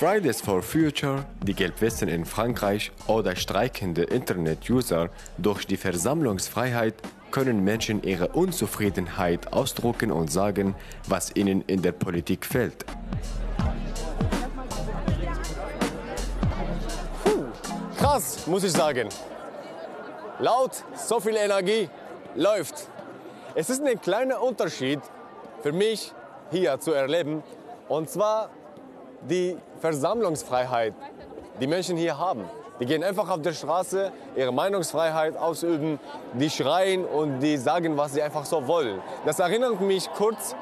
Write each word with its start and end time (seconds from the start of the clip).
Fridays 0.00 0.40
for 0.40 0.62
Future, 0.62 1.26
die 1.42 1.52
Gelbwesten 1.52 2.08
in 2.08 2.24
Frankreich 2.24 2.90
oder 3.06 3.36
streikende 3.36 4.04
Internet-User 4.04 5.10
durch 5.36 5.66
die 5.66 5.76
Versammlungsfreiheit 5.76 6.94
können 7.30 7.62
Menschen 7.62 8.02
ihre 8.02 8.28
Unzufriedenheit 8.28 9.52
ausdrucken 9.52 10.10
und 10.10 10.32
sagen, 10.32 10.74
was 11.06 11.36
ihnen 11.36 11.60
in 11.66 11.82
der 11.82 11.92
Politik 11.92 12.46
fehlt. 12.46 12.86
Puh, 17.22 17.44
krass, 17.98 18.46
muss 18.46 18.64
ich 18.64 18.72
sagen. 18.72 19.06
Laut, 20.38 20.82
so 20.96 21.20
viel 21.20 21.36
Energie, 21.36 21.90
läuft. 22.34 22.88
Es 23.54 23.68
ist 23.68 23.84
ein 23.84 24.00
kleiner 24.00 24.40
Unterschied 24.40 25.00
für 25.62 25.72
mich 25.72 26.14
hier 26.50 26.80
zu 26.80 26.92
erleben, 26.92 27.42
und 27.86 28.08
zwar 28.08 28.48
die 29.28 29.56
Versammlungsfreiheit, 29.80 30.94
die 31.60 31.66
Menschen 31.66 31.96
hier 31.96 32.18
haben. 32.18 32.44
Die 32.80 32.86
gehen 32.86 33.04
einfach 33.04 33.28
auf 33.28 33.42
der 33.42 33.52
Straße, 33.52 34.10
ihre 34.36 34.52
Meinungsfreiheit 34.52 35.36
ausüben, 35.36 36.00
die 36.32 36.48
schreien 36.48 37.04
und 37.04 37.40
die 37.40 37.58
sagen, 37.58 37.96
was 37.98 38.14
sie 38.14 38.22
einfach 38.22 38.46
so 38.46 38.66
wollen. 38.66 39.00
Das 39.26 39.38
erinnert 39.38 39.80
mich 39.82 40.10
kurz 40.14 40.56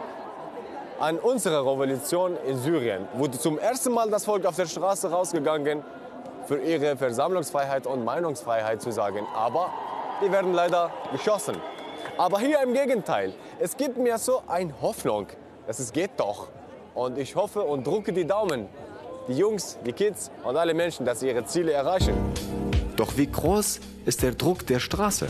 an 0.99 1.19
unsere 1.19 1.61
Revolution 1.61 2.37
in 2.45 2.59
Syrien, 2.59 3.07
wo 3.15 3.29
zum 3.29 3.59
ersten 3.59 3.93
Mal 3.93 4.11
das 4.11 4.25
Volk 4.25 4.45
auf 4.47 4.57
der 4.57 4.67
Straße 4.67 5.09
rausgegangen 5.11 5.85
für 6.47 6.59
ihre 6.59 6.97
Versammlungsfreiheit 6.97 7.87
und 7.87 8.05
Meinungsfreiheit 8.05 8.83
zu 8.83 8.91
sagen. 8.91 9.25
Aber 9.37 9.71
die 10.21 10.33
werden 10.33 10.55
leider 10.55 10.91
geschossen. 11.13 11.57
Aber 12.17 12.41
hier 12.41 12.61
im 12.63 12.73
Gegenteil, 12.73 13.33
es 13.61 13.77
gibt 13.77 13.97
mir 13.97 14.19
so 14.19 14.43
eine 14.49 14.73
Hoffnung, 14.81 15.29
dass 15.69 15.79
es 15.79 15.93
geht 15.93 16.11
doch. 16.17 16.49
Und 16.99 17.17
ich 17.17 17.37
hoffe 17.37 17.63
und 17.63 17.87
drücke 17.87 18.13
die 18.13 18.27
Daumen, 18.27 18.67
die 19.29 19.35
Jungs, 19.35 19.79
die 19.87 19.93
Kids 19.93 20.33
und 20.43 20.57
alle 20.57 20.75
Menschen, 20.75 21.07
dass 21.07 21.21
sie 21.21 21.29
ihre 21.29 21.45
Ziele 21.45 21.71
erreichen. 21.71 22.13
Doch 22.97 23.17
wie 23.17 23.29
groß 23.29 23.79
ist 24.05 24.25
der 24.25 24.33
Druck 24.33 24.67
der 24.67 24.81
Straße? 24.81 25.29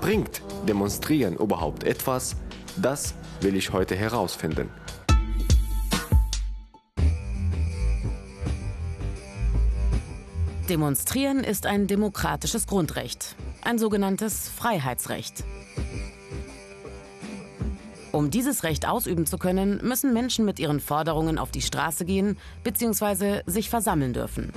Bringt 0.00 0.40
Demonstrieren 0.66 1.36
überhaupt 1.36 1.84
etwas? 1.84 2.36
Das 2.78 3.12
will 3.42 3.54
ich 3.54 3.74
heute 3.74 3.94
herausfinden. 3.94 4.70
Demonstrieren 10.70 11.44
ist 11.44 11.66
ein 11.66 11.86
demokratisches 11.86 12.66
Grundrecht, 12.66 13.36
ein 13.62 13.78
sogenanntes 13.78 14.48
Freiheitsrecht. 14.48 15.44
Um 18.20 18.30
dieses 18.30 18.64
Recht 18.64 18.86
ausüben 18.86 19.24
zu 19.24 19.38
können, 19.38 19.80
müssen 19.82 20.12
Menschen 20.12 20.44
mit 20.44 20.58
ihren 20.58 20.78
Forderungen 20.78 21.38
auf 21.38 21.50
die 21.50 21.62
Straße 21.62 22.04
gehen 22.04 22.36
bzw. 22.64 23.40
sich 23.46 23.70
versammeln 23.70 24.12
dürfen. 24.12 24.52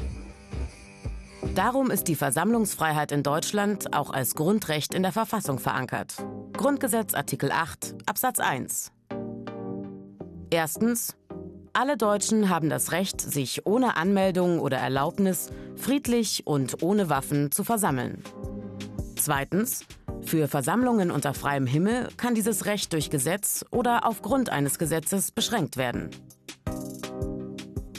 Darum 1.56 1.90
ist 1.90 2.10
die 2.10 2.16
Versammlungsfreiheit 2.16 3.14
in 3.14 3.24
Deutschland 3.24 3.94
auch 3.96 4.10
als 4.10 4.36
Grundrecht 4.36 4.94
in 4.94 5.02
der 5.02 5.14
Verfassung 5.14 5.60
verankert. 5.60 6.16
Grundgesetz 6.58 7.14
Artikel 7.14 7.54
8 7.54 7.96
Absatz 8.06 8.40
1. 8.40 8.92
Erstens. 10.50 11.16
Alle 11.72 11.96
Deutschen 11.96 12.50
haben 12.50 12.70
das 12.70 12.92
Recht, 12.92 13.22
sich 13.22 13.66
ohne 13.66 13.96
Anmeldung 13.96 14.60
oder 14.60 14.76
Erlaubnis 14.76 15.52
friedlich 15.78 16.46
und 16.46 16.84
ohne 16.84 17.10
Waffen 17.10 17.50
zu 17.54 17.64
versammeln. 17.64 18.26
Zweitens. 19.16 19.86
Für 20.26 20.48
Versammlungen 20.48 21.12
unter 21.12 21.34
freiem 21.34 21.66
Himmel 21.68 22.08
kann 22.18 22.36
dieses 22.36 22.66
Recht 22.66 22.94
durch 22.94 23.10
Gesetz 23.10 23.66
oder 23.72 24.06
aufgrund 24.06 24.50
eines 24.50 24.80
Gesetzes 24.80 25.32
beschränkt 25.32 25.78
werden. 25.78 26.10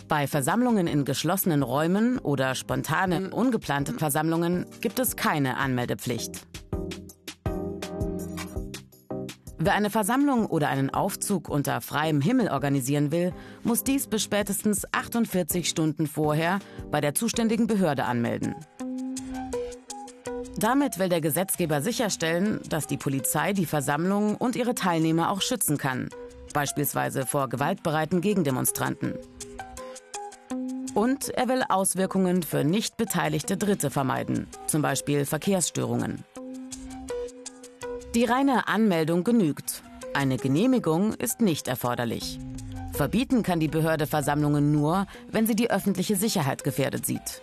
Bei 0.08 0.26
Versammlungen 0.26 0.86
in 0.86 1.04
geschlossenen 1.04 1.62
Räumen 1.62 2.18
oder 2.18 2.54
spontanen, 2.54 3.32
ungeplanten 3.32 3.98
Versammlungen 3.98 4.66
gibt 4.80 4.98
es 4.98 5.16
keine 5.16 5.56
Anmeldepflicht. 5.56 6.46
Wer 9.58 9.72
eine 9.72 9.88
Versammlung 9.88 10.46
oder 10.46 10.68
einen 10.68 10.90
Aufzug 10.90 11.48
unter 11.48 11.80
freiem 11.80 12.20
Himmel 12.20 12.48
organisieren 12.48 13.12
will, 13.12 13.32
muss 13.62 13.82
dies 13.82 14.08
bis 14.08 14.22
spätestens 14.22 14.84
48 14.92 15.68
Stunden 15.68 16.06
vorher 16.06 16.58
bei 16.90 17.00
der 17.00 17.14
zuständigen 17.14 17.66
Behörde 17.66 18.04
anmelden. 18.04 18.54
Damit 20.56 20.98
will 20.98 21.08
der 21.08 21.20
Gesetzgeber 21.20 21.82
sicherstellen, 21.82 22.60
dass 22.68 22.86
die 22.86 22.96
Polizei 22.96 23.52
die 23.52 23.66
Versammlung 23.66 24.36
und 24.36 24.54
ihre 24.54 24.74
Teilnehmer 24.74 25.30
auch 25.30 25.42
schützen 25.42 25.78
kann, 25.78 26.08
beispielsweise 26.52 27.26
vor 27.26 27.48
gewaltbereiten 27.48 28.20
Gegendemonstranten. 28.20 29.14
Und 30.94 31.30
er 31.30 31.48
will 31.48 31.64
Auswirkungen 31.68 32.44
für 32.44 32.62
nicht 32.62 32.96
beteiligte 32.96 33.56
Dritte 33.56 33.90
vermeiden, 33.90 34.46
zum 34.68 34.80
Beispiel 34.80 35.24
Verkehrsstörungen. 35.24 36.24
Die 38.14 38.24
reine 38.24 38.68
Anmeldung 38.68 39.24
genügt. 39.24 39.82
Eine 40.12 40.36
Genehmigung 40.36 41.14
ist 41.14 41.40
nicht 41.40 41.66
erforderlich. 41.66 42.38
Verbieten 42.92 43.42
kann 43.42 43.58
die 43.58 43.66
Behörde 43.66 44.06
Versammlungen 44.06 44.70
nur, 44.70 45.06
wenn 45.28 45.48
sie 45.48 45.56
die 45.56 45.72
öffentliche 45.72 46.14
Sicherheit 46.14 46.62
gefährdet 46.62 47.04
sieht. 47.04 47.42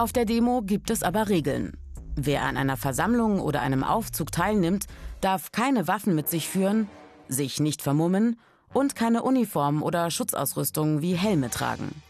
Auf 0.00 0.14
der 0.14 0.24
Demo 0.24 0.62
gibt 0.62 0.88
es 0.88 1.02
aber 1.02 1.28
Regeln. 1.28 1.76
Wer 2.16 2.44
an 2.44 2.56
einer 2.56 2.78
Versammlung 2.78 3.38
oder 3.38 3.60
einem 3.60 3.84
Aufzug 3.84 4.32
teilnimmt, 4.32 4.86
darf 5.20 5.52
keine 5.52 5.88
Waffen 5.88 6.14
mit 6.14 6.26
sich 6.26 6.48
führen, 6.48 6.88
sich 7.28 7.60
nicht 7.60 7.82
vermummen 7.82 8.40
und 8.72 8.96
keine 8.96 9.22
Uniform 9.22 9.82
oder 9.82 10.10
Schutzausrüstung 10.10 11.02
wie 11.02 11.12
Helme 11.12 11.50
tragen. 11.50 12.00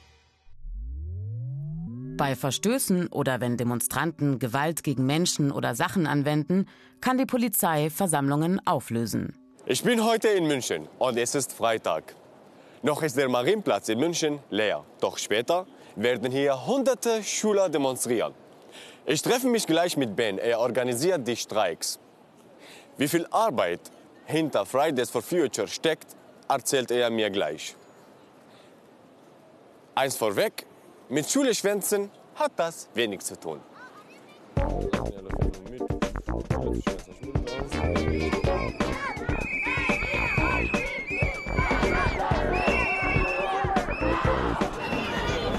Bei 2.16 2.36
Verstößen 2.36 3.08
oder 3.08 3.40
wenn 3.40 3.56
Demonstranten 3.56 4.38
Gewalt 4.38 4.84
gegen 4.84 5.04
Menschen 5.04 5.50
oder 5.50 5.74
Sachen 5.74 6.06
anwenden, 6.06 6.66
kann 7.00 7.18
die 7.18 7.26
Polizei 7.26 7.90
Versammlungen 7.90 8.64
auflösen. 8.68 9.34
Ich 9.66 9.82
bin 9.82 10.04
heute 10.04 10.28
in 10.28 10.46
München 10.46 10.86
und 11.00 11.18
es 11.18 11.34
ist 11.34 11.52
Freitag. 11.52 12.14
Noch 12.82 13.02
ist 13.02 13.16
der 13.16 13.28
Marienplatz 13.28 13.88
in 13.88 13.98
München 13.98 14.38
leer. 14.48 14.84
Doch 15.00 15.18
später 15.18 15.66
werden 16.02 16.30
hier 16.30 16.66
hunderte 16.66 17.22
Schüler 17.22 17.68
demonstrieren. 17.68 18.34
Ich 19.04 19.22
treffe 19.22 19.48
mich 19.48 19.66
gleich 19.66 19.96
mit 19.96 20.16
Ben. 20.16 20.38
Er 20.38 20.60
organisiert 20.60 21.26
die 21.26 21.36
Streiks. 21.36 21.98
Wie 22.96 23.08
viel 23.08 23.26
Arbeit 23.30 23.80
hinter 24.26 24.64
Fridays 24.64 25.10
for 25.10 25.22
Future 25.22 25.68
steckt, 25.68 26.16
erzählt 26.48 26.90
er 26.90 27.10
mir 27.10 27.30
gleich. 27.30 27.76
Eins 29.94 30.16
vorweg, 30.16 30.66
mit 31.08 31.28
Schule 31.28 31.52
hat 31.52 32.52
das 32.56 32.88
wenig 32.94 33.20
zu 33.20 33.38
tun. 33.38 33.60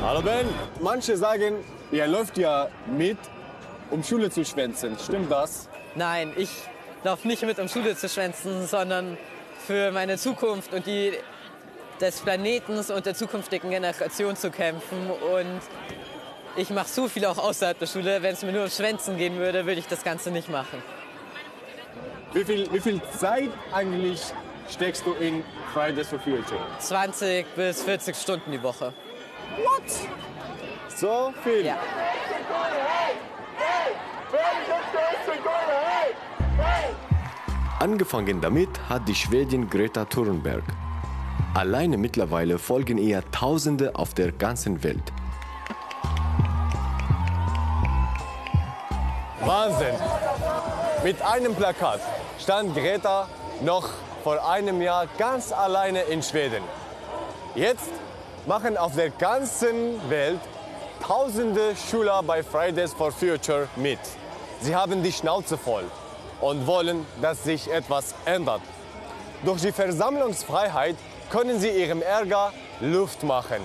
Hallo 0.04 0.20
Ben, 0.24 0.48
manche 0.80 1.16
sagen, 1.16 1.64
ihr 1.92 2.08
läuft 2.08 2.36
ja 2.36 2.70
mit, 2.88 3.20
um 3.92 4.04
Schule 4.04 4.32
zu 4.32 4.44
schwänzen. 4.44 4.98
Stimmt 4.98 5.32
das? 5.32 5.70
Nein, 5.94 6.34
ich 6.38 6.50
laufe 7.04 7.28
nicht 7.28 7.44
mit, 7.44 7.60
um 7.60 7.68
Schule 7.68 7.96
zu 7.96 8.10
schwänzen, 8.10 8.66
sondern 8.66 9.16
für 9.68 9.92
meine 9.92 10.18
Zukunft 10.18 10.74
und 10.74 10.88
die 10.88 11.14
des 12.00 12.20
Planetens 12.22 12.90
und 12.90 13.06
der 13.06 13.14
zukünftigen 13.14 13.70
Generation 13.70 14.36
zu 14.36 14.50
kämpfen. 14.50 15.12
Und 15.12 15.62
ich 16.56 16.72
mache 16.72 16.88
so 16.88 17.08
viel 17.08 17.24
auch 17.26 17.38
außerhalb 17.38 17.78
der 17.78 17.86
Schule. 17.86 18.24
Wenn 18.24 18.34
es 18.34 18.42
mir 18.42 18.54
nur 18.54 18.64
um 18.64 18.70
Schwänzen 18.72 19.20
gehen 19.20 19.38
würde, 19.38 19.68
würde 19.68 19.80
ich 19.80 19.88
das 19.88 20.04
Ganze 20.04 20.32
nicht 20.32 20.50
machen. 20.50 20.82
Wie 22.34 22.44
viel, 22.44 22.74
wie 22.74 22.80
viel 22.80 23.00
Zeit 23.20 23.52
eigentlich 23.72 24.20
steckst 24.68 25.06
du 25.06 25.14
in 25.14 25.44
Fridays 25.76 26.08
for 26.08 26.20
Future? 26.20 26.60
20 26.80 27.46
bis 27.56 27.84
40 27.84 28.16
Stunden 28.16 28.52
die 28.52 28.64
Woche. 28.64 28.94
What? 29.58 30.90
So 30.96 31.34
viel? 31.44 31.66
Ja. 31.66 31.78
Angefangen 37.80 38.40
damit 38.40 38.70
hat 38.90 39.08
die 39.08 39.16
Schwedin 39.16 39.68
Greta 39.68 40.06
Thunberg. 40.06 40.64
Alleine 41.56 41.98
mittlerweile 41.98 42.60
folgen 42.60 42.98
ihr 42.98 43.24
Tausende 43.32 43.96
auf 43.96 44.14
der 44.14 44.32
ganzen 44.32 44.84
Welt. 44.84 45.12
Wahnsinn! 49.42 49.96
Mit 51.04 51.22
einem 51.24 51.56
Plakat 51.56 52.00
stand 52.40 52.76
Greta 52.76 53.28
noch 53.62 53.90
vor 54.24 54.48
einem 54.48 54.82
Jahr 54.82 55.08
ganz 55.18 55.52
alleine 55.52 56.04
in 56.04 56.22
Schweden. 56.22 56.64
Jetzt 57.56 57.90
machen 58.48 58.78
auf 58.78 58.96
der 58.96 59.10
ganzen 59.10 60.00
Welt 60.10 60.40
tausende 61.02 61.76
Schüler 61.90 62.22
bei 62.24 62.44
Fridays 62.44 62.94
for 62.94 63.12
Future 63.12 63.68
mit. 63.76 64.00
Sie 64.62 64.76
haben 64.76 65.04
die 65.04 65.12
Schnauze 65.12 65.58
voll 65.58 65.86
und 66.40 66.66
wollen, 66.68 67.06
dass 67.22 67.44
sich 67.44 67.72
etwas 67.72 68.16
ändert. 68.26 68.62
Durch 69.44 69.62
die 69.62 69.72
Versammlungsfreiheit 69.72 70.96
können 71.30 71.60
sie 71.60 71.70
ihrem 71.70 72.02
Ärger 72.02 72.54
Luft 72.80 73.24
machen. 73.24 73.62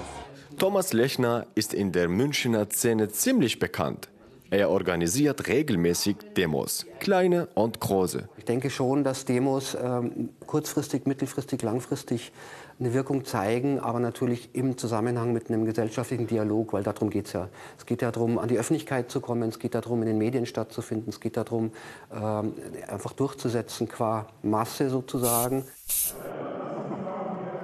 Thomas 0.58 0.92
Lechner 0.92 1.46
ist 1.54 1.74
in 1.74 1.92
der 1.92 2.08
Münchner 2.08 2.68
Szene 2.70 3.08
ziemlich 3.08 3.58
bekannt. 3.58 4.08
Er 4.48 4.70
organisiert 4.70 5.48
regelmäßig 5.48 6.16
Demos, 6.36 6.86
kleine 7.00 7.48
und 7.54 7.80
große. 7.80 8.28
Ich 8.38 8.44
denke 8.44 8.70
schon, 8.70 9.02
dass 9.02 9.24
Demos 9.24 9.74
ähm, 9.74 10.30
kurzfristig, 10.46 11.04
mittelfristig, 11.04 11.62
langfristig 11.62 12.30
eine 12.78 12.92
Wirkung 12.92 13.24
zeigen, 13.24 13.80
aber 13.80 14.00
natürlich 14.00 14.50
im 14.54 14.76
Zusammenhang 14.76 15.32
mit 15.32 15.48
einem 15.48 15.64
gesellschaftlichen 15.64 16.26
Dialog, 16.26 16.72
weil 16.72 16.82
darum 16.82 17.08
geht 17.08 17.26
es 17.26 17.32
ja. 17.32 17.48
Es 17.78 17.86
geht 17.86 18.02
ja 18.02 18.10
darum, 18.10 18.38
an 18.38 18.48
die 18.48 18.58
Öffentlichkeit 18.58 19.10
zu 19.10 19.20
kommen, 19.20 19.48
es 19.48 19.58
geht 19.58 19.74
darum, 19.74 20.02
in 20.02 20.08
den 20.08 20.18
Medien 20.18 20.44
stattzufinden, 20.44 21.08
es 21.08 21.20
geht 21.20 21.36
darum, 21.36 21.72
ähm, 22.12 22.54
einfach 22.86 23.12
durchzusetzen 23.12 23.88
qua 23.88 24.26
Masse 24.42 24.90
sozusagen. 24.90 25.64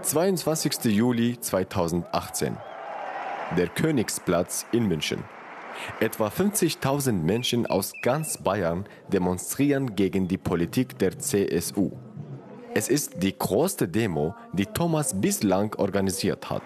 22. 0.02 0.84
Juli 0.84 1.38
2018. 1.38 2.56
Der 3.56 3.68
Königsplatz 3.68 4.66
in 4.72 4.88
München. 4.88 5.22
Etwa 6.00 6.28
50.000 6.28 7.12
Menschen 7.12 7.66
aus 7.66 7.92
ganz 8.02 8.38
Bayern 8.38 8.86
demonstrieren 9.12 9.94
gegen 9.94 10.28
die 10.28 10.38
Politik 10.38 10.98
der 10.98 11.18
CSU. 11.18 11.92
Es 12.74 12.88
ist 12.88 13.22
die 13.22 13.36
größte 13.36 13.86
Demo, 13.86 14.34
die 14.54 14.64
Thomas 14.64 15.20
bislang 15.20 15.74
organisiert 15.74 16.48
hat. 16.48 16.62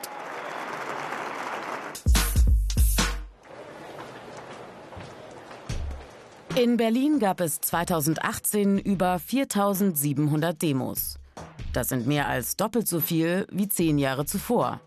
In 6.54 6.76
Berlin 6.76 7.18
gab 7.18 7.40
es 7.40 7.60
2018 7.60 8.78
über 8.78 9.18
4700 9.18 10.62
Demos. 10.62 11.18
Das 11.72 11.88
sind 11.88 12.06
mehr 12.06 12.28
als 12.28 12.56
doppelt 12.56 12.86
so 12.86 13.00
viel 13.00 13.46
wie 13.50 13.68
zehn 13.68 13.98
Jahre 13.98 14.24
zuvor. 14.26 14.80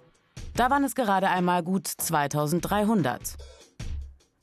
Da 0.56 0.70
waren 0.70 0.86
es 0.86 0.96
gerade 0.96 1.30
einmal 1.30 1.64
gut 1.64 1.88
2300. 1.88 3.36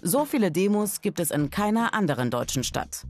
So 0.02 0.26
viele 0.26 0.52
Demos 0.52 1.00
gibt 1.00 1.20
es 1.20 1.30
in 1.30 1.48
keiner 1.48 1.94
anderen 1.94 2.30
deutschen 2.30 2.64
Stadt. 2.64 3.06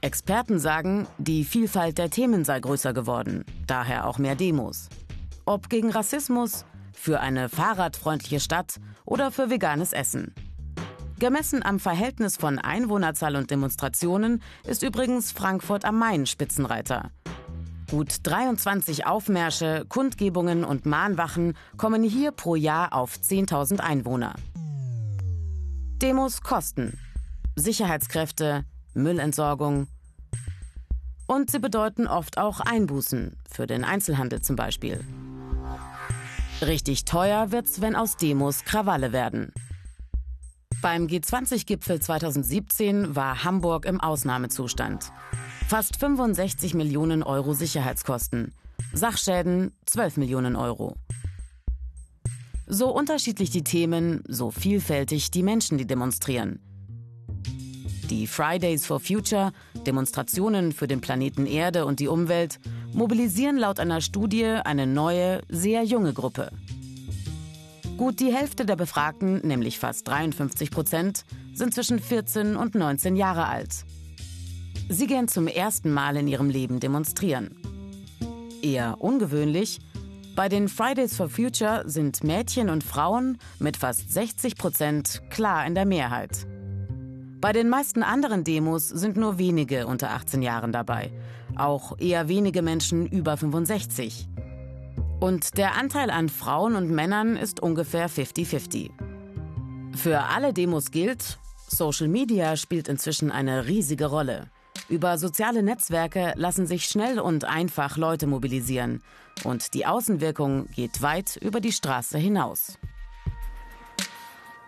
Experten 0.00 0.58
sagen, 0.58 1.06
die 1.18 1.44
Vielfalt 1.44 1.98
der 1.98 2.10
Themen 2.10 2.44
sei 2.44 2.60
größer 2.60 2.92
geworden, 2.92 3.44
daher 3.66 4.06
auch 4.06 4.18
mehr 4.18 4.34
Demos. 4.34 4.88
Ob 5.44 5.68
gegen 5.68 5.90
Rassismus, 5.90 6.64
für 6.92 7.20
eine 7.20 7.48
fahrradfreundliche 7.48 8.40
Stadt 8.40 8.80
oder 9.04 9.30
für 9.30 9.50
veganes 9.50 9.92
Essen. 9.92 10.34
Gemessen 11.18 11.62
am 11.64 11.78
Verhältnis 11.78 12.36
von 12.36 12.58
Einwohnerzahl 12.58 13.36
und 13.36 13.50
Demonstrationen 13.50 14.42
ist 14.64 14.82
übrigens 14.82 15.32
Frankfurt 15.32 15.84
am 15.84 15.98
Main 15.98 16.26
Spitzenreiter. 16.26 17.10
Gut 17.90 18.16
23 18.24 19.06
Aufmärsche, 19.06 19.86
Kundgebungen 19.88 20.64
und 20.64 20.84
Mahnwachen 20.84 21.54
kommen 21.76 22.02
hier 22.02 22.32
pro 22.32 22.56
Jahr 22.56 22.92
auf 22.92 23.16
10.000 23.16 23.80
Einwohner. 23.80 24.34
Demos 26.02 26.42
kosten 26.42 26.98
Sicherheitskräfte, 27.54 28.64
Müllentsorgung, 28.96 29.86
und 31.26 31.50
sie 31.50 31.58
bedeuten 31.58 32.06
oft 32.06 32.38
auch 32.38 32.60
Einbußen, 32.60 33.36
für 33.50 33.66
den 33.66 33.84
Einzelhandel 33.84 34.40
zum 34.42 34.56
Beispiel. 34.56 35.04
Richtig 36.62 37.04
teuer 37.04 37.50
wird's, 37.50 37.80
wenn 37.80 37.96
aus 37.96 38.16
Demos 38.16 38.64
Krawalle 38.64 39.12
werden. 39.12 39.52
Beim 40.80 41.06
G20-Gipfel 41.06 42.00
2017 42.00 43.16
war 43.16 43.44
Hamburg 43.44 43.86
im 43.86 44.00
Ausnahmezustand. 44.00 45.10
Fast 45.66 45.96
65 45.98 46.74
Millionen 46.74 47.22
Euro 47.22 47.54
Sicherheitskosten. 47.54 48.54
Sachschäden 48.92 49.72
12 49.86 50.18
Millionen 50.18 50.54
Euro. 50.54 50.94
So 52.66 52.94
unterschiedlich 52.94 53.50
die 53.50 53.64
Themen, 53.64 54.22
so 54.28 54.50
vielfältig 54.50 55.30
die 55.30 55.42
Menschen, 55.42 55.76
die 55.76 55.86
demonstrieren. 55.86 56.60
Die 58.10 58.28
Fridays 58.28 58.86
for 58.86 59.00
Future, 59.00 59.52
Demonstrationen 59.84 60.70
für 60.70 60.86
den 60.86 61.00
Planeten 61.00 61.44
Erde 61.44 61.86
und 61.86 61.98
die 61.98 62.06
Umwelt, 62.06 62.60
mobilisieren 62.92 63.56
laut 63.56 63.80
einer 63.80 64.00
Studie 64.00 64.44
eine 64.44 64.86
neue, 64.86 65.42
sehr 65.48 65.82
junge 65.82 66.12
Gruppe. 66.12 66.52
Gut 67.96 68.20
die 68.20 68.32
Hälfte 68.32 68.64
der 68.64 68.76
Befragten, 68.76 69.40
nämlich 69.44 69.80
fast 69.80 70.06
53 70.06 70.70
Prozent, 70.70 71.24
sind 71.52 71.74
zwischen 71.74 71.98
14 71.98 72.54
und 72.54 72.76
19 72.76 73.16
Jahre 73.16 73.46
alt. 73.48 73.84
Sie 74.88 75.08
gehen 75.08 75.26
zum 75.26 75.48
ersten 75.48 75.92
Mal 75.92 76.16
in 76.16 76.28
ihrem 76.28 76.48
Leben 76.48 76.78
demonstrieren. 76.78 77.56
Eher 78.62 79.00
ungewöhnlich, 79.00 79.80
bei 80.36 80.48
den 80.48 80.68
Fridays 80.68 81.16
for 81.16 81.28
Future 81.28 81.82
sind 81.86 82.22
Mädchen 82.22 82.68
und 82.68 82.84
Frauen 82.84 83.38
mit 83.58 83.76
fast 83.76 84.12
60 84.12 84.56
Prozent 84.56 85.22
klar 85.30 85.66
in 85.66 85.74
der 85.74 85.86
Mehrheit. 85.86 86.46
Bei 87.46 87.52
den 87.52 87.68
meisten 87.68 88.02
anderen 88.02 88.42
Demos 88.42 88.88
sind 88.88 89.16
nur 89.16 89.38
wenige 89.38 89.86
unter 89.86 90.10
18 90.10 90.42
Jahren 90.42 90.72
dabei, 90.72 91.12
auch 91.54 91.96
eher 91.96 92.26
wenige 92.26 92.60
Menschen 92.60 93.06
über 93.06 93.36
65. 93.36 94.26
Und 95.20 95.56
der 95.56 95.76
Anteil 95.76 96.10
an 96.10 96.28
Frauen 96.28 96.74
und 96.74 96.90
Männern 96.90 97.36
ist 97.36 97.60
ungefähr 97.60 98.10
50-50. 98.10 98.90
Für 99.94 100.24
alle 100.24 100.52
Demos 100.52 100.90
gilt, 100.90 101.38
Social 101.68 102.08
Media 102.08 102.56
spielt 102.56 102.88
inzwischen 102.88 103.30
eine 103.30 103.68
riesige 103.68 104.06
Rolle. 104.06 104.50
Über 104.88 105.16
soziale 105.16 105.62
Netzwerke 105.62 106.32
lassen 106.34 106.66
sich 106.66 106.86
schnell 106.86 107.20
und 107.20 107.44
einfach 107.44 107.96
Leute 107.96 108.26
mobilisieren. 108.26 109.04
Und 109.44 109.72
die 109.74 109.86
Außenwirkung 109.86 110.66
geht 110.74 111.00
weit 111.00 111.36
über 111.36 111.60
die 111.60 111.70
Straße 111.70 112.18
hinaus. 112.18 112.76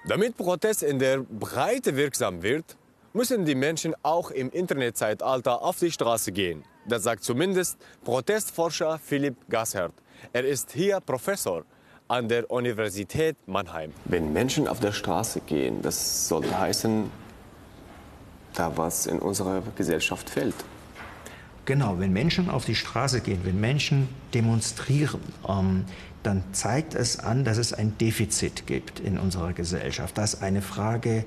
Damit 0.09 0.39
Protest 0.39 0.85
in 0.85 0.99
der 0.99 1.19
Breite 1.19 1.95
wirksam 1.95 2.43
wird, 2.43 2.79
müssen 3.13 3.45
die 3.45 3.55
Menschen 3.55 3.95
auch 4.03 4.31
im 4.31 4.49
Internetzeitalter 4.49 5.61
auf 5.61 5.81
die 5.81 5.91
Straße 5.91 6.33
gehen. 6.33 6.65
Das 6.87 7.03
sagt 7.03 7.23
zumindest 7.23 7.77
Protestforscher 8.05 8.99
Philipp 8.99 9.37
Gassert. 9.51 9.93
Er 10.33 10.47
ist 10.47 10.73
hier 10.73 11.01
Professor 11.01 11.63
an 12.09 12.27
der 12.27 12.51
Universität 12.51 13.37
Mannheim. 13.47 13.93
Wenn 14.07 14.33
Menschen 14.33 14.67
auf 14.67 14.81
der 14.81 14.93
Straße 14.93 15.41
gehen, 15.41 15.83
das 15.83 16.27
soll 16.27 16.51
heißen, 16.51 17.11
da 18.55 18.75
was 18.79 19.05
in 19.05 19.19
unserer 19.19 19.63
Gesellschaft 19.77 20.31
fällt. 20.31 20.57
Genau, 21.67 21.99
wenn 21.99 22.15
Menschen 22.15 22.49
auf 22.49 22.65
die 22.65 22.75
Straße 22.75 23.21
gehen, 23.21 23.41
wenn 23.45 23.61
Menschen 23.61 24.09
demonstrieren, 24.33 25.21
ähm, 25.47 25.85
dann 26.23 26.43
zeigt 26.53 26.95
es 26.95 27.19
an, 27.19 27.45
dass 27.45 27.59
es 27.59 27.73
ein 27.73 27.97
Defizit 27.99 28.67
gibt 28.67 29.01
in 29.01 29.19
unserer 29.19 29.53
Gesellschaft, 29.53 30.19
dass 30.19 30.43
eine 30.43 30.63
Frage 30.63 31.25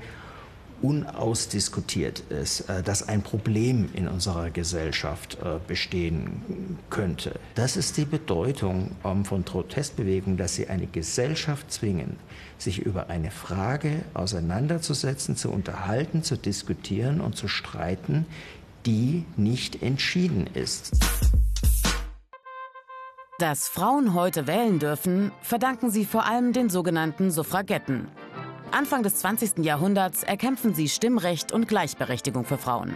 unausdiskutiert 0.82 2.22
ist, 2.30 2.62
äh, 2.62 2.82
dass 2.84 3.08
ein 3.08 3.22
Problem 3.22 3.90
in 3.94 4.08
unserer 4.08 4.50
Gesellschaft 4.50 5.38
äh, 5.42 5.60
bestehen 5.68 6.78
könnte. 6.90 7.40
Das 7.56 7.78
ist 7.78 7.98
die 7.98 8.06
Bedeutung 8.06 8.92
ähm, 9.06 9.26
von 9.26 9.44
Protestbewegungen, 9.44 10.38
dass 10.38 10.56
sie 10.56 10.68
eine 10.68 10.88
Gesellschaft 10.88 11.72
zwingen, 11.72 12.18
sich 12.58 12.80
über 12.80 13.10
eine 13.10 13.32
Frage 13.32 14.02
auseinanderzusetzen, 14.14 15.36
zu 15.36 15.52
unterhalten, 15.52 16.24
zu 16.24 16.36
diskutieren 16.36 17.22
und 17.22 17.36
zu 17.36 17.48
streiten, 17.48 18.26
die 18.86 19.26
nicht 19.38 19.84
entschieden 19.84 20.48
ist. 20.48 20.92
Dass 23.42 23.68
Frauen 23.68 24.14
heute 24.14 24.46
wählen 24.46 24.78
dürfen, 24.78 25.32
verdanken 25.42 25.90
sie 25.90 26.06
vor 26.06 26.28
allem 26.28 26.54
den 26.54 26.70
sogenannten 26.70 27.32
Suffragetten. 27.32 28.08
Anfang 28.70 29.02
des 29.02 29.16
20. 29.16 29.66
Jahrhunderts 29.66 30.22
erkämpfen 30.22 30.76
sie 30.76 30.88
Stimmrecht 30.88 31.52
und 31.52 31.68
Gleichberechtigung 31.68 32.46
für 32.46 32.60
Frauen. 32.60 32.94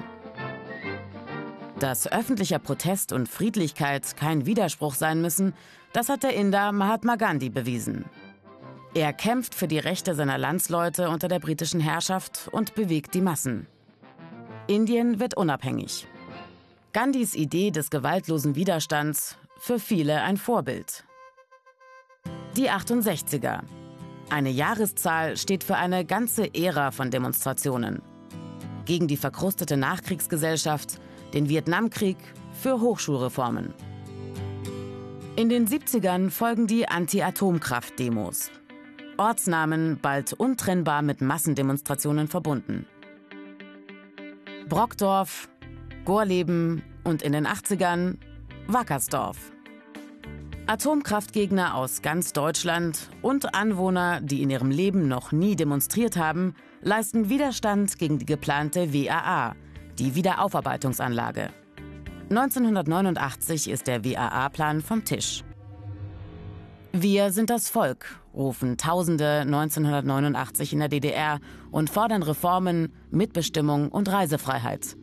Dass 1.80 2.06
öffentlicher 2.06 2.60
Protest 2.60 3.12
und 3.12 3.28
Friedlichkeit 3.28 4.16
kein 4.18 4.46
Widerspruch 4.46 4.94
sein 4.94 5.20
müssen, 5.20 5.56
das 5.94 6.10
hat 6.10 6.22
der 6.22 6.36
Inder 6.36 6.72
Mahatma 6.72 7.16
Gandhi 7.16 7.50
bewiesen. 7.50 8.06
Er 8.94 9.14
kämpft 9.14 9.56
für 9.56 9.68
die 9.68 9.80
Rechte 9.80 10.14
seiner 10.14 10.38
Landsleute 10.38 11.10
unter 11.10 11.28
der 11.28 11.40
britischen 11.40 11.80
Herrschaft 11.80 12.50
und 12.52 12.76
bewegt 12.76 13.16
die 13.16 13.22
Massen. 13.22 13.66
Indien 14.68 15.20
wird 15.20 15.36
unabhängig. 15.36 16.06
Gandhis 16.94 17.34
Idee 17.34 17.72
des 17.72 17.90
gewaltlosen 17.90 18.56
Widerstands 18.56 19.40
für 19.58 19.80
viele 19.80 20.22
ein 20.22 20.38
Vorbild. 20.38 21.04
Die 22.56 22.70
68er. 22.70 23.62
Eine 24.30 24.50
Jahreszahl 24.50 25.38
steht 25.38 25.64
für 25.64 25.76
eine 25.76 26.06
ganze 26.06 26.54
Ära 26.54 26.92
von 26.92 27.12
Demonstrationen. 27.12 28.02
Gegen 28.86 29.08
die 29.08 29.18
verkrustete 29.18 29.78
Nachkriegsgesellschaft, 29.78 31.00
den 31.34 31.50
Vietnamkrieg, 31.50 32.18
für 32.54 32.80
Hochschulreformen. 32.80 33.74
In 35.36 35.50
den 35.50 35.68
70ern 35.68 36.30
folgen 36.30 36.66
die 36.66 36.88
Anti-Atomkraft-Demos. 36.88 38.52
Ortsnamen 39.18 40.00
bald 40.02 40.34
untrennbar 40.34 41.02
mit 41.02 41.22
Massendemonstrationen 41.22 42.28
verbunden. 42.28 42.86
Brockdorf, 44.70 45.50
Gorleben 46.06 46.84
und 47.04 47.22
in 47.22 47.34
den 47.34 47.48
80ern 47.48 48.18
Wackersdorf. 48.68 49.52
Atomkraftgegner 50.66 51.76
aus 51.76 52.02
ganz 52.02 52.34
Deutschland 52.34 53.12
und 53.22 53.54
Anwohner, 53.54 54.22
die 54.22 54.42
in 54.42 54.50
ihrem 54.50 54.72
Leben 54.72 55.08
noch 55.08 55.32
nie 55.32 55.56
demonstriert 55.56 56.18
haben, 56.18 56.56
leisten 56.82 57.30
Widerstand 57.30 58.00
gegen 58.00 58.18
die 58.18 58.26
geplante 58.26 58.92
WAA, 58.92 59.54
die 60.00 60.16
Wiederaufarbeitungsanlage. 60.16 61.50
1989 62.32 63.70
ist 63.70 63.86
der 63.86 64.04
WAA-Plan 64.04 64.82
vom 64.82 65.06
Tisch. 65.06 65.44
Wir 66.92 67.32
sind 67.32 67.52
das 67.52 67.70
Volk, 67.70 68.20
rufen 68.34 68.78
Tausende 68.78 69.42
1989 69.42 70.74
in 70.74 70.80
der 70.80 70.90
DDR 70.90 71.40
und 71.70 71.92
fordern 71.92 72.24
Reformen, 72.24 72.92
Mitbestimmung 73.12 73.90
und 73.90 74.12
Reisefreiheit. 74.12 74.98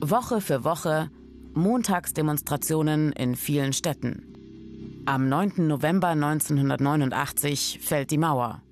Woche 0.00 0.40
für 0.40 0.62
Woche 0.62 1.10
Montagsdemonstrationen 1.54 3.12
in 3.12 3.36
vielen 3.36 3.72
Städten. 3.72 5.02
Am 5.04 5.28
9. 5.28 5.66
November 5.66 6.08
1989 6.08 7.80
fällt 7.82 8.10
die 8.10 8.18
Mauer. 8.18 8.62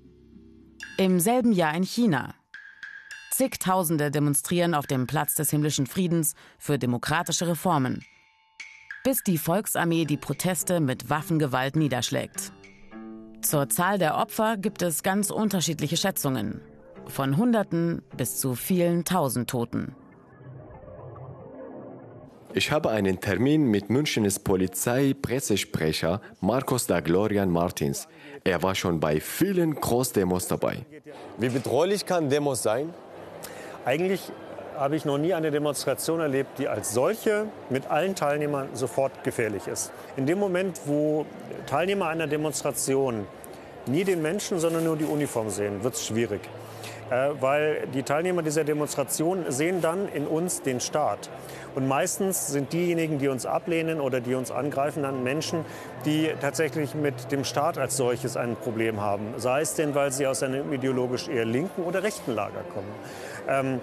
Im 0.97 1.19
selben 1.19 1.51
Jahr 1.51 1.75
in 1.75 1.83
China. 1.83 2.33
Zigtausende 3.31 4.09
demonstrieren 4.09 4.73
auf 4.73 4.87
dem 4.87 5.07
Platz 5.07 5.35
des 5.35 5.51
himmlischen 5.51 5.85
Friedens 5.85 6.33
für 6.57 6.79
demokratische 6.79 7.47
Reformen, 7.47 8.03
bis 9.03 9.23
die 9.23 9.37
Volksarmee 9.37 10.05
die 10.05 10.17
Proteste 10.17 10.79
mit 10.79 11.09
Waffengewalt 11.09 11.75
niederschlägt. 11.75 12.51
Zur 13.41 13.69
Zahl 13.69 13.97
der 13.97 14.17
Opfer 14.17 14.57
gibt 14.57 14.81
es 14.81 15.03
ganz 15.03 15.29
unterschiedliche 15.29 15.97
Schätzungen, 15.97 16.61
von 17.07 17.37
Hunderten 17.37 18.01
bis 18.17 18.39
zu 18.39 18.55
vielen 18.55 19.05
Tausend 19.05 19.49
Toten. 19.49 19.95
Ich 22.53 22.69
habe 22.71 22.89
einen 22.89 23.21
Termin 23.21 23.71
mit 23.71 23.89
Münchens 23.89 24.39
Polizeipressesprecher 24.39 26.19
Marcos 26.41 26.85
da 26.85 26.99
Glorian 26.99 27.49
Martins. 27.49 28.09
Er 28.43 28.61
war 28.61 28.75
schon 28.75 28.99
bei 28.99 29.21
vielen 29.21 29.75
Großdemos 29.75 30.47
dabei. 30.47 30.85
Wie 31.37 31.47
bedrohlich 31.47 32.05
kann 32.05 32.29
Demos 32.29 32.61
sein? 32.61 32.93
Eigentlich 33.85 34.31
habe 34.77 34.97
ich 34.97 35.05
noch 35.05 35.17
nie 35.17 35.33
eine 35.33 35.51
Demonstration 35.51 36.19
erlebt, 36.19 36.59
die 36.59 36.67
als 36.67 36.93
solche 36.93 37.45
mit 37.69 37.89
allen 37.89 38.15
Teilnehmern 38.15 38.67
sofort 38.73 39.23
gefährlich 39.23 39.67
ist. 39.67 39.91
In 40.17 40.25
dem 40.25 40.39
Moment, 40.39 40.81
wo 40.85 41.25
Teilnehmer 41.67 42.07
einer 42.07 42.27
Demonstration 42.27 43.27
nie 43.87 44.03
den 44.03 44.21
Menschen, 44.21 44.59
sondern 44.59 44.83
nur 44.83 44.97
die 44.97 45.05
Uniform 45.05 45.49
sehen, 45.49 45.83
wird 45.83 45.95
es 45.95 46.05
schwierig. 46.05 46.41
Äh, 47.11 47.31
weil 47.41 47.87
die 47.93 48.03
Teilnehmer 48.03 48.41
dieser 48.41 48.63
Demonstration 48.63 49.43
sehen 49.49 49.81
dann 49.81 50.07
in 50.07 50.25
uns 50.25 50.61
den 50.61 50.79
Staat. 50.79 51.29
Und 51.75 51.85
meistens 51.87 52.47
sind 52.47 52.71
diejenigen, 52.71 53.19
die 53.19 53.27
uns 53.27 53.45
ablehnen 53.45 53.99
oder 53.99 54.21
die 54.21 54.33
uns 54.33 54.49
angreifen, 54.49 55.03
dann 55.03 55.21
Menschen, 55.21 55.65
die 56.05 56.31
tatsächlich 56.39 56.95
mit 56.95 57.31
dem 57.33 57.43
Staat 57.43 57.77
als 57.77 57.97
solches 57.97 58.37
ein 58.37 58.55
Problem 58.55 59.01
haben. 59.01 59.33
Sei 59.35 59.59
es 59.59 59.73
denn, 59.75 59.93
weil 59.93 60.11
sie 60.13 60.25
aus 60.25 60.41
einem 60.41 60.71
ideologisch 60.71 61.27
eher 61.27 61.43
linken 61.43 61.83
oder 61.83 62.01
rechten 62.01 62.33
Lager 62.33 62.63
kommen. 62.73 62.91
Ähm, 63.49 63.81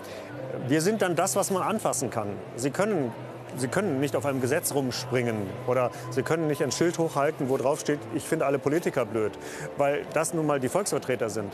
wir 0.67 0.81
sind 0.81 1.03
dann 1.03 1.15
das, 1.15 1.37
was 1.37 1.51
man 1.51 1.63
anfassen 1.63 2.09
kann. 2.09 2.29
Sie 2.57 2.71
können 2.71 3.13
Sie 3.57 3.69
können 3.69 4.01
nicht 4.01 4.15
auf 4.17 4.27
einem 4.27 4.41
Gesetz 4.41 4.75
rumspringen 4.75 5.47
oder 5.67 5.91
Sie 6.11 6.23
können 6.23 6.47
nicht 6.47 6.63
ein 6.63 6.73
Schild 6.73 6.99
hochhalten, 6.99 7.49
wo 7.49 7.57
drauf 7.57 7.81
steht, 7.81 8.01
ich 8.15 8.25
finde 8.25 8.47
alle 8.47 8.59
Politiker 8.59 9.05
blöd, 9.05 9.33
weil 9.77 10.05
das 10.13 10.35
nun 10.35 10.47
mal 10.47 10.61
die 10.61 10.69
Volksvertreter 10.69 11.31
sind. 11.31 11.53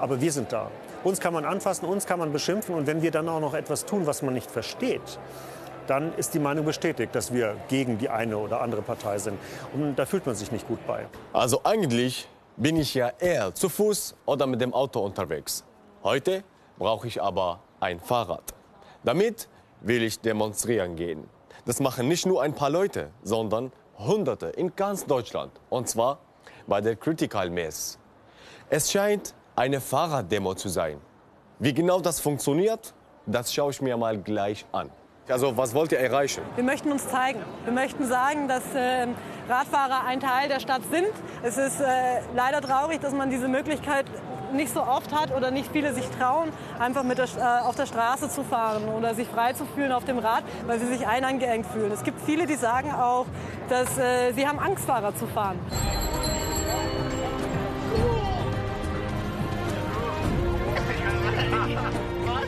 Aber 0.00 0.20
wir 0.20 0.32
sind 0.32 0.52
da. 0.52 0.70
Uns 1.04 1.20
kann 1.20 1.32
man 1.32 1.44
anfassen, 1.44 1.86
uns 1.86 2.06
kann 2.06 2.18
man 2.18 2.32
beschimpfen 2.32 2.74
und 2.74 2.86
wenn 2.86 3.02
wir 3.02 3.10
dann 3.10 3.28
auch 3.28 3.40
noch 3.40 3.54
etwas 3.54 3.84
tun, 3.84 4.06
was 4.06 4.22
man 4.22 4.34
nicht 4.34 4.50
versteht, 4.50 5.18
dann 5.86 6.12
ist 6.14 6.34
die 6.34 6.38
Meinung 6.38 6.64
bestätigt, 6.64 7.14
dass 7.14 7.32
wir 7.32 7.56
gegen 7.68 7.98
die 7.98 8.08
eine 8.08 8.38
oder 8.38 8.60
andere 8.60 8.82
Partei 8.82 9.18
sind. 9.18 9.38
Und 9.72 9.96
da 9.96 10.06
fühlt 10.06 10.26
man 10.26 10.34
sich 10.34 10.50
nicht 10.50 10.66
gut 10.66 10.84
bei. 10.86 11.06
Also 11.32 11.60
eigentlich 11.64 12.28
bin 12.56 12.76
ich 12.76 12.94
ja 12.94 13.12
eher 13.18 13.54
zu 13.54 13.68
Fuß 13.68 14.16
oder 14.24 14.46
mit 14.46 14.60
dem 14.60 14.74
Auto 14.74 15.00
unterwegs. 15.00 15.64
Heute 16.02 16.42
brauche 16.78 17.06
ich 17.06 17.22
aber 17.22 17.60
ein 17.80 18.00
Fahrrad. 18.00 18.54
Damit 19.04 19.48
will 19.80 20.02
ich 20.02 20.20
demonstrieren 20.20 20.96
gehen. 20.96 21.28
Das 21.64 21.80
machen 21.80 22.08
nicht 22.08 22.26
nur 22.26 22.42
ein 22.42 22.54
paar 22.54 22.70
Leute, 22.70 23.10
sondern 23.22 23.72
Hunderte 23.98 24.46
in 24.48 24.74
ganz 24.76 25.06
Deutschland. 25.06 25.52
Und 25.68 25.88
zwar 25.88 26.18
bei 26.66 26.80
der 26.80 26.96
Critical 26.96 27.50
Mess. 27.50 27.98
Es 28.68 28.90
scheint 28.90 29.34
eine 29.54 29.80
Fahrraddemo 29.80 30.54
zu 30.54 30.68
sein. 30.68 31.00
Wie 31.58 31.72
genau 31.72 32.00
das 32.00 32.20
funktioniert, 32.20 32.94
das 33.26 33.52
schaue 33.52 33.70
ich 33.70 33.80
mir 33.80 33.96
mal 33.96 34.18
gleich 34.18 34.66
an. 34.72 34.90
Also 35.28 35.56
was 35.56 35.74
wollt 35.74 35.90
ihr 35.90 35.98
erreichen? 35.98 36.42
Wir 36.54 36.62
möchten 36.62 36.92
uns 36.92 37.08
zeigen. 37.08 37.40
Wir 37.64 37.72
möchten 37.72 38.06
sagen, 38.06 38.46
dass 38.46 38.62
äh, 38.74 39.08
Radfahrer 39.48 40.04
ein 40.04 40.20
Teil 40.20 40.48
der 40.48 40.60
Stadt 40.60 40.82
sind. 40.90 41.08
Es 41.42 41.56
ist 41.56 41.80
äh, 41.80 42.20
leider 42.36 42.60
traurig, 42.60 43.00
dass 43.00 43.12
man 43.12 43.30
diese 43.30 43.48
Möglichkeit 43.48 44.06
nicht 44.56 44.72
so 44.72 44.82
oft 44.82 45.14
hat 45.14 45.34
oder 45.34 45.50
nicht 45.50 45.70
viele 45.72 45.92
sich 45.94 46.06
trauen, 46.18 46.50
einfach 46.78 47.02
mit 47.02 47.18
der, 47.18 47.26
äh, 47.38 47.66
auf 47.66 47.76
der 47.76 47.86
Straße 47.86 48.28
zu 48.28 48.42
fahren 48.42 48.88
oder 48.88 49.14
sich 49.14 49.28
frei 49.28 49.52
zu 49.52 49.64
fühlen 49.66 49.92
auf 49.92 50.04
dem 50.04 50.18
Rad, 50.18 50.44
weil 50.66 50.78
sie 50.78 50.86
sich 50.86 51.06
eingeengt 51.06 51.66
fühlen. 51.66 51.92
Es 51.92 52.02
gibt 52.02 52.20
viele, 52.20 52.46
die 52.46 52.56
sagen 52.56 52.92
auch, 52.92 53.26
dass 53.68 53.98
äh, 53.98 54.32
sie 54.32 54.46
haben 54.46 54.58
Angst, 54.58 54.84
Fahrrad 54.84 55.18
zu 55.18 55.26
fahren. 55.26 55.58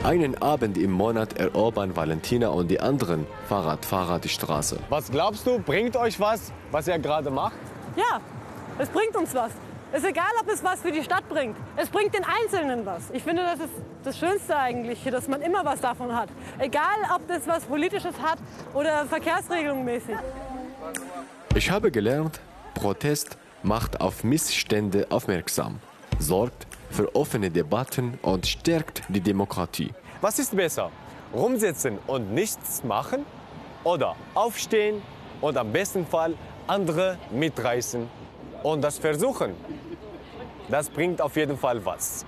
Einen 0.04 0.40
Abend 0.40 0.78
im 0.78 0.92
Monat 0.92 1.38
erobern 1.38 1.94
Valentina 1.94 2.48
und 2.48 2.68
die 2.68 2.80
anderen 2.80 3.26
Fahrradfahrer 3.48 4.20
die 4.20 4.30
Straße. 4.30 4.78
Was 4.88 5.10
glaubst 5.10 5.46
du, 5.46 5.58
bringt 5.58 5.96
euch 5.96 6.18
was, 6.18 6.52
was 6.70 6.88
ihr 6.88 6.98
gerade 6.98 7.30
macht? 7.30 7.56
Ja, 7.96 8.20
es 8.78 8.88
bringt 8.88 9.16
uns 9.16 9.34
was. 9.34 9.50
Es 9.90 10.02
ist 10.02 10.11
egal, 10.11 10.30
ob 10.38 10.49
es 10.52 10.62
was 10.62 10.83
für 10.83 10.92
die 10.92 11.02
Stadt 11.02 11.26
bringt. 11.30 11.57
Es 11.76 11.88
bringt 11.88 12.12
den 12.14 12.23
Einzelnen 12.23 12.85
was. 12.85 13.04
Ich 13.11 13.23
finde, 13.23 13.42
das 13.42 13.59
ist 13.59 13.73
das 14.04 14.18
Schönste 14.18 14.54
eigentlich, 14.54 15.02
dass 15.04 15.28
man 15.28 15.40
immer 15.40 15.64
was 15.64 15.80
davon 15.80 16.14
hat. 16.14 16.28
Egal, 16.59 16.97
ob 17.14 17.26
das 17.26 17.47
was 17.47 17.64
Politisches 17.64 18.12
hat 18.21 18.38
oder 18.75 19.07
Verkehrsregelung 19.07 19.87
mäßig. 19.87 20.14
Ich 21.54 21.71
habe 21.71 21.90
gelernt, 21.90 22.38
Protest 22.75 23.38
macht 23.62 24.02
auf 24.02 24.25
Missstände 24.25 25.07
aufmerksam, 25.09 25.80
sorgt 26.18 26.66
für 26.90 27.14
offene 27.16 27.50
Debatten 27.50 28.18
und 28.21 28.47
stärkt 28.47 29.02
die 29.09 29.21
Demokratie. 29.21 29.95
Was 30.21 30.38
ist 30.38 30.54
besser? 30.54 30.90
Rumsitzen 31.33 31.99
und 32.07 32.35
nichts 32.35 32.85
machen? 32.85 33.25
Oder 33.85 34.16
aufstehen 34.35 35.00
und 35.40 35.57
am 35.57 35.73
besten 35.73 36.07
Fall 36.07 36.35
andere 36.66 37.16
mitreißen 37.30 38.07
und 38.62 38.82
das 38.82 38.98
versuchen? 38.98 39.54
Das 40.68 40.90
bringt 40.90 41.20
auf 41.20 41.36
jeden 41.36 41.56
Fall 41.56 41.84
was. 41.84 42.26